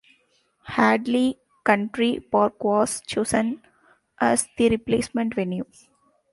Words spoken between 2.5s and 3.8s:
was chosen